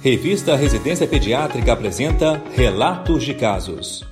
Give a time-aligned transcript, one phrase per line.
[0.00, 4.06] Revista Residência Pediátrica apresenta Relatos de Casos.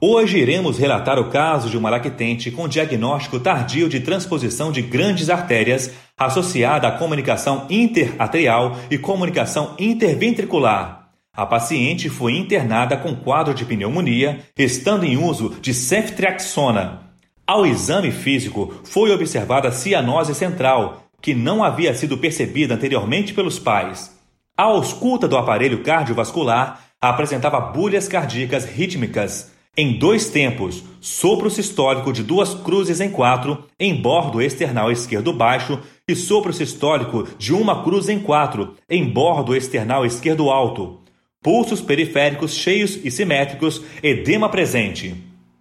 [0.00, 5.30] Hoje iremos relatar o caso de uma lactente com diagnóstico tardio de transposição de grandes
[5.30, 11.12] artérias associada à comunicação interatrial e comunicação interventricular.
[11.32, 17.12] A paciente foi internada com quadro de pneumonia, estando em uso de ceftriaxona.
[17.46, 24.17] Ao exame físico, foi observada cianose central, que não havia sido percebida anteriormente pelos pais.
[24.58, 29.52] A ausculta do aparelho cardiovascular apresentava bulhas cardíacas rítmicas.
[29.76, 35.78] Em dois tempos, sopro sistólico de duas cruzes em quatro em bordo external esquerdo baixo
[36.08, 41.02] e sopro sistólico de uma cruz em quatro em bordo external esquerdo alto,
[41.40, 45.14] pulsos periféricos cheios e simétricos, edema presente.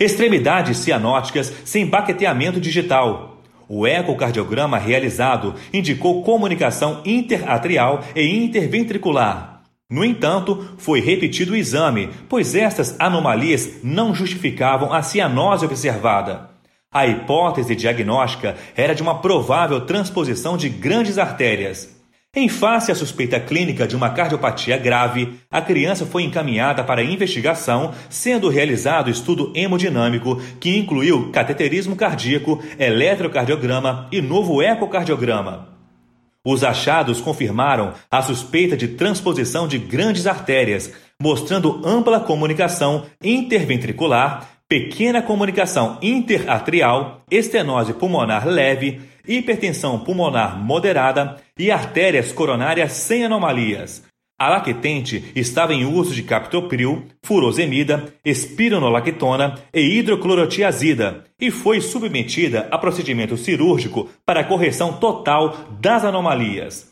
[0.00, 3.37] Extremidades cianóticas sem baqueteamento digital,
[3.68, 9.62] o ecocardiograma realizado indicou comunicação interatrial e interventricular.
[9.90, 16.50] No entanto, foi repetido o exame, pois estas anomalias não justificavam a cianose observada.
[16.92, 21.97] A hipótese diagnóstica era de uma provável transposição de grandes artérias.
[22.36, 27.94] Em face à suspeita clínica de uma cardiopatia grave, a criança foi encaminhada para investigação,
[28.10, 35.68] sendo realizado estudo hemodinâmico que incluiu cateterismo cardíaco, eletrocardiograma e novo ecocardiograma.
[36.44, 45.22] Os achados confirmaram a suspeita de transposição de grandes artérias, mostrando ampla comunicação interventricular, pequena
[45.22, 54.02] comunicação interatrial, estenose pulmonar leve, hipertensão pulmonar moderada e artérias coronárias sem anomalias.
[54.40, 62.78] A lactente estava em uso de captopril, furosemida, espironolactona e hidroclorotiazida e foi submetida a
[62.78, 66.88] procedimento cirúrgico para correção total das anomalias.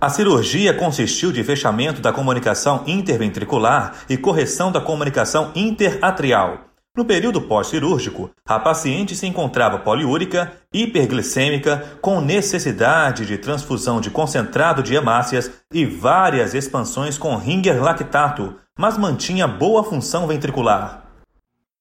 [0.00, 6.67] A cirurgia consistiu de fechamento da comunicação interventricular e correção da comunicação interatrial.
[6.98, 14.82] No período pós-cirúrgico, a paciente se encontrava poliúrica, hiperglicêmica, com necessidade de transfusão de concentrado
[14.82, 21.04] de hemácias e várias expansões com ringer lactato, mas mantinha boa função ventricular.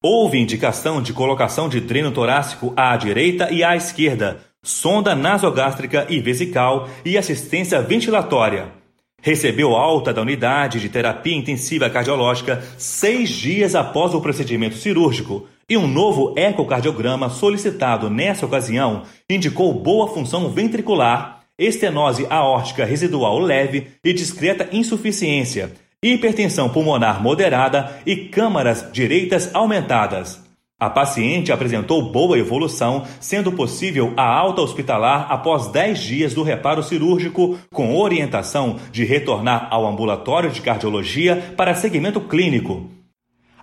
[0.03, 6.19] Houve indicação de colocação de dreno torácico à direita e à esquerda, sonda nasogástrica e
[6.19, 8.76] vesical e assistência ventilatória.
[9.22, 15.75] Recebeu alta da unidade de terapia intensiva cardiológica seis dias após o procedimento cirúrgico e
[15.75, 24.13] um novo ecocardiograma solicitado nessa ocasião indicou boa função ventricular, estenose aórtica residual leve e
[24.13, 30.47] discreta insuficiência, hipertensão pulmonar moderada e câmaras direitas aumentadas.
[30.79, 36.83] A paciente apresentou boa evolução, sendo possível a alta hospitalar após 10 dias do reparo
[36.83, 42.91] cirúrgico, com orientação de retornar ao ambulatório de cardiologia para segmento clínico.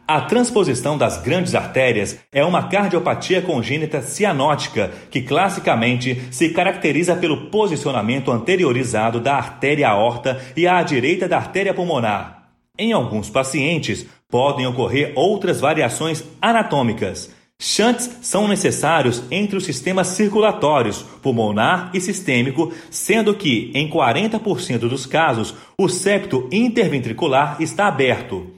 [0.09, 7.49] A transposição das grandes artérias é uma cardiopatia congênita cianótica, que classicamente se caracteriza pelo
[7.49, 12.34] posicionamento anteriorizado da artéria aorta e à direita da artéria pulmonar.
[12.77, 17.31] Em alguns pacientes, podem ocorrer outras variações anatômicas.
[17.57, 25.07] Shunts são necessários entre os sistemas circulatórios, pulmonar e sistêmico, sendo que, em 40% dos
[25.07, 28.51] casos, o septo interventricular está aberto.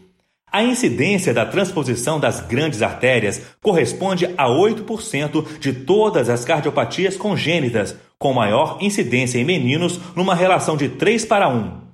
[0.50, 7.94] A incidência da transposição das grandes artérias corresponde a 8% de todas as cardiopatias congênitas,
[8.19, 11.86] com maior incidência em meninos numa relação de 3 para 1.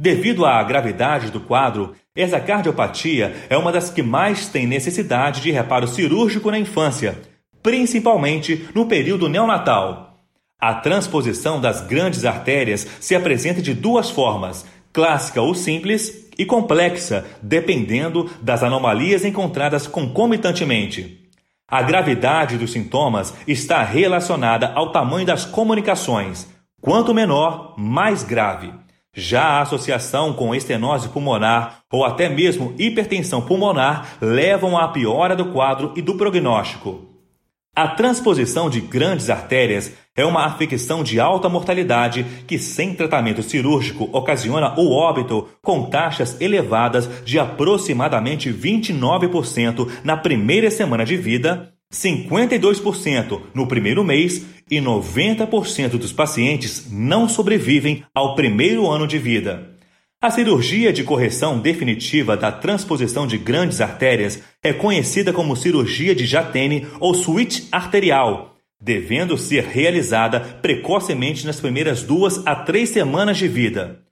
[0.00, 5.50] Devido à gravidade do quadro, essa cardiopatia é uma das que mais tem necessidade de
[5.50, 7.20] reparo cirúrgico na infância,
[7.62, 10.24] principalmente no período neonatal.
[10.58, 17.26] A transposição das grandes artérias se apresenta de duas formas, clássica ou simples, e complexa,
[17.42, 21.28] dependendo das anomalias encontradas concomitantemente.
[21.68, 26.48] A gravidade dos sintomas está relacionada ao tamanho das comunicações.
[26.80, 28.72] Quanto menor, mais grave.
[29.14, 35.46] Já a associação com estenose pulmonar ou até mesmo hipertensão pulmonar levam à piora do
[35.46, 37.10] quadro e do prognóstico.
[37.74, 44.08] A transposição de grandes artérias é uma afecção de alta mortalidade que, sem tratamento cirúrgico,
[44.12, 53.40] ocasiona o óbito com taxas elevadas de aproximadamente 29% na primeira semana de vida 52%
[53.52, 59.70] no primeiro mês e 90% dos pacientes não sobrevivem ao primeiro ano de vida.
[60.22, 66.26] A cirurgia de correção definitiva da transposição de grandes artérias é conhecida como cirurgia de
[66.26, 73.48] Jatene ou switch arterial, devendo ser realizada precocemente nas primeiras duas a três semanas de
[73.48, 74.09] vida.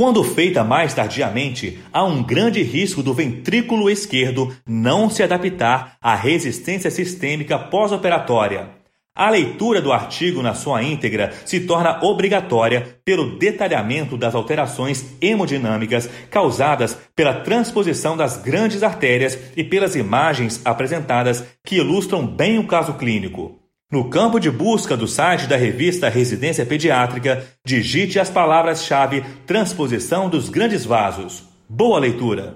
[0.00, 6.14] Quando feita mais tardiamente, há um grande risco do ventrículo esquerdo não se adaptar à
[6.14, 8.70] resistência sistêmica pós-operatória.
[9.14, 16.08] A leitura do artigo na sua íntegra se torna obrigatória pelo detalhamento das alterações hemodinâmicas
[16.30, 22.94] causadas pela transposição das grandes artérias e pelas imagens apresentadas que ilustram bem o caso
[22.94, 23.59] clínico.
[23.90, 30.48] No campo de busca do site da revista Residência Pediátrica, digite as palavras-chave transposição dos
[30.48, 31.42] grandes vasos.
[31.68, 32.54] Boa leitura!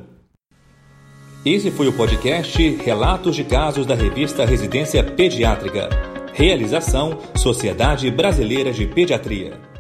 [1.44, 5.88] Esse foi o podcast Relatos de Casos da revista Residência Pediátrica.
[6.32, 9.73] Realização Sociedade Brasileira de Pediatria.